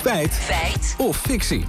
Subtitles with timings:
[0.00, 0.32] Feit.
[0.32, 0.94] Feit.
[0.98, 1.64] Of fictie.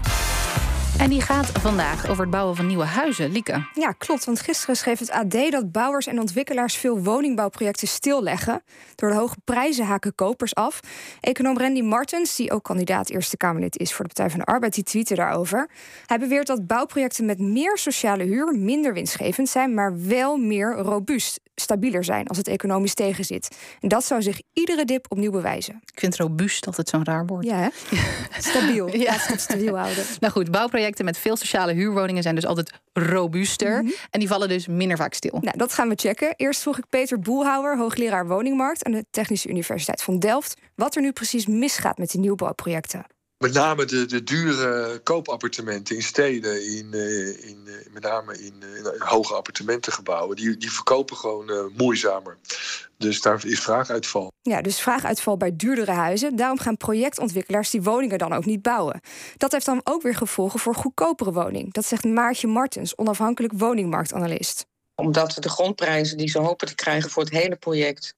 [0.97, 3.31] En die gaat vandaag over het bouwen van nieuwe huizen.
[3.31, 3.67] Lieke.
[3.73, 4.25] Ja, klopt.
[4.25, 8.63] Want gisteren schreef het AD dat bouwers en ontwikkelaars veel woningbouwprojecten stilleggen.
[8.95, 10.79] Door de hoge prijzen haken kopers af.
[11.19, 14.73] Econoom Randy Martens, die ook kandidaat Eerste Kamerlid is voor de Partij van de Arbeid,
[14.73, 15.69] die tweette daarover.
[16.05, 21.39] Hij beweert dat bouwprojecten met meer sociale huur minder winstgevend zijn, maar wel meer robuust,
[21.55, 23.57] stabieler zijn als het economisch tegenzit.
[23.79, 25.81] En dat zou zich iedere dip opnieuw bewijzen.
[25.93, 27.45] Ik vind robuust altijd zo'n raar woord.
[27.45, 27.69] Ja, hè?
[28.49, 28.95] Stabiel.
[28.97, 29.13] Ja.
[29.17, 30.03] Het stabiel houden.
[30.19, 33.77] Nou goed, bouwprojecten met veel sociale huurwoningen zijn dus altijd robuuster.
[34.09, 35.37] En die vallen dus minder vaak stil.
[35.41, 36.33] Nou, dat gaan we checken.
[36.35, 41.01] Eerst vroeg ik Peter Boelhouwer, hoogleraar woningmarkt aan de Technische Universiteit van Delft, wat er
[41.01, 43.05] nu precies misgaat met die nieuwbouwprojecten.
[43.41, 48.53] Met name de, de dure koopappartementen in steden, in, eh, in, eh, met name in,
[48.59, 52.37] eh, in hoge appartementengebouwen, die, die verkopen gewoon eh, moeizamer.
[52.97, 54.31] Dus daar is vraaguitval.
[54.41, 56.35] Ja, dus vraaguitval bij duurdere huizen.
[56.35, 59.01] Daarom gaan projectontwikkelaars die woningen dan ook niet bouwen.
[59.37, 61.73] Dat heeft dan ook weer gevolgen voor goedkopere woning.
[61.73, 64.65] Dat zegt Maartje Martens, onafhankelijk woningmarktanalist.
[64.95, 68.15] Omdat de grondprijzen die ze hopen te krijgen voor het hele project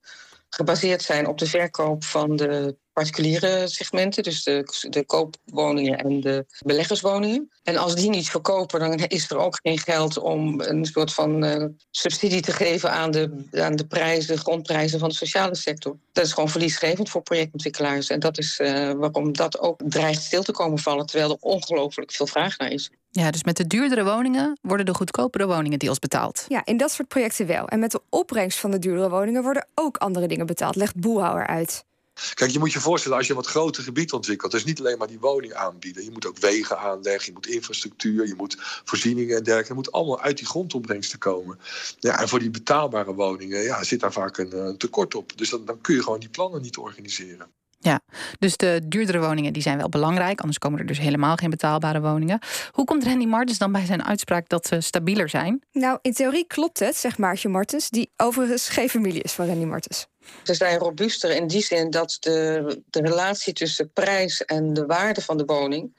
[0.50, 6.45] gebaseerd zijn op de verkoop van de particuliere segmenten, dus de, de koopwoningen en de
[6.66, 7.52] beleggerswoningen.
[7.63, 11.44] En als die niet verkopen, dan is er ook geen geld om een soort van
[11.44, 15.97] eh, subsidie te geven aan de, aan de prijzen, de grondprijzen van de sociale sector.
[16.11, 18.09] Dat is gewoon verliesgevend voor projectontwikkelaars.
[18.09, 22.11] En dat is eh, waarom dat ook dreigt stil te komen vallen, terwijl er ongelooflijk
[22.11, 22.91] veel vraag naar is.
[23.09, 26.45] Ja, dus met de duurdere woningen worden de goedkopere woningen deels betaald.
[26.47, 27.67] Ja, in dat soort projecten wel.
[27.67, 31.47] En met de opbrengst van de duurdere woningen worden ook andere dingen betaald, legt Boelhouwer
[31.47, 31.85] uit.
[32.33, 34.97] Kijk, je moet je voorstellen, als je een wat groter gebied ontwikkelt, dus niet alleen
[34.97, 36.03] maar die woning aanbieden.
[36.03, 39.73] Je moet ook wegen aanleggen, je moet infrastructuur, je moet voorzieningen en dergelijke.
[39.73, 41.59] Het moet allemaal uit die grondopbrengsten komen.
[42.00, 45.38] Ja, en voor die betaalbare woningen ja, zit daar vaak een, een tekort op.
[45.38, 47.52] Dus dan, dan kun je gewoon die plannen niet organiseren.
[47.84, 48.00] Ja,
[48.39, 50.39] dus de duurdere woningen die zijn wel belangrijk.
[50.39, 52.40] Anders komen er dus helemaal geen betaalbare woningen.
[52.72, 55.64] Hoe komt Randy Martens dan bij zijn uitspraak dat ze stabieler zijn?
[55.72, 59.66] Nou, in theorie klopt het, zegt Maartje Martens, die overigens geen familie is van Randy
[59.66, 60.07] Martens.
[60.44, 65.22] Ze zijn robuuster in die zin dat de, de relatie tussen prijs en de waarde
[65.22, 65.91] van de woning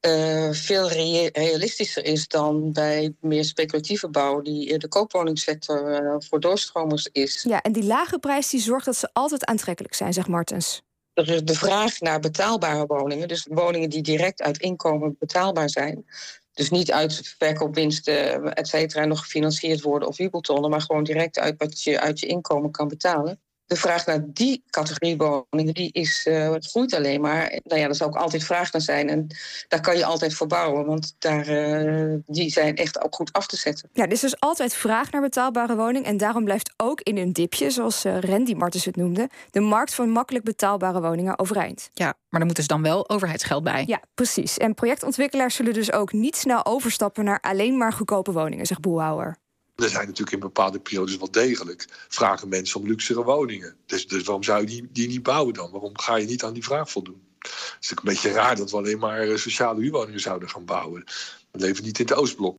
[0.00, 6.40] uh, veel rea realistischer is dan bij meer speculatieve bouw, die de koopwoningssector uh, voor
[6.40, 7.42] doorstromers is.
[7.48, 10.82] Ja, en die lage prijs die zorgt dat ze altijd aantrekkelijk zijn, zegt Martens.
[11.14, 16.04] De vraag naar betaalbare woningen, dus woningen die direct uit inkomen betaalbaar zijn.
[16.52, 21.54] Dus niet uit verkoopwinsten, et cetera, nog gefinancierd worden of wiebeltonnen, maar gewoon direct uit
[21.58, 26.26] wat je uit je inkomen kan betalen de vraag naar die categorie woningen, die is,
[26.28, 27.60] uh, het groeit alleen maar.
[27.64, 29.08] Nou ja, er zal ook altijd vraag naar zijn.
[29.08, 29.26] En
[29.68, 33.46] daar kan je altijd voor bouwen, want daar, uh, die zijn echt ook goed af
[33.46, 33.88] te zetten.
[33.92, 36.04] Ja, er is dus altijd vraag naar betaalbare woning.
[36.04, 39.94] En daarom blijft ook in een dipje, zoals uh, Randy Martens het noemde, de markt
[39.94, 41.90] van makkelijk betaalbare woningen overeind.
[41.92, 43.84] Ja, maar er moet dus dan wel overheidsgeld bij.
[43.86, 44.58] Ja, precies.
[44.58, 49.36] En projectontwikkelaars zullen dus ook niet snel overstappen naar alleen maar goedkope woningen, zegt Boelhouwer.
[49.82, 53.76] Er zijn natuurlijk in bepaalde periodes wel degelijk vragen mensen om luxere woningen.
[53.86, 55.70] Dus, dus waarom zou je die, die niet bouwen dan?
[55.70, 57.22] Waarom ga je niet aan die vraag voldoen?
[57.38, 60.64] Het is natuurlijk een beetje raar dat we alleen maar eh, sociale huurwoningen zouden gaan
[60.64, 61.04] bouwen.
[61.50, 62.56] We leven niet in het Oostblok.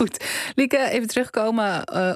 [0.00, 0.24] Goed.
[0.54, 1.64] Lieke, even terugkomen.
[1.92, 2.14] Uh, uh,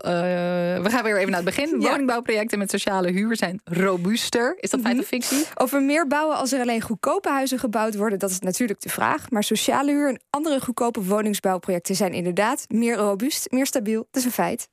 [0.83, 1.63] we gaan weer even naar het begin.
[1.85, 1.91] Ja.
[1.91, 4.57] Woningbouwprojecten met sociale huur zijn robuuster.
[4.61, 5.47] Is dat feit of fictie?
[5.55, 8.89] Of we meer bouwen als er alleen goedkope huizen gebouwd worden, dat is natuurlijk de
[8.89, 9.31] vraag.
[9.31, 14.07] Maar sociale huur en andere goedkope woningsbouwprojecten zijn inderdaad meer robuust, meer stabiel.
[14.11, 14.69] Dat is een feit.